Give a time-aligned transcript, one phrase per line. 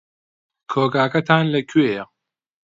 [0.71, 2.03] کۆگاکەتان لەکوێیە؟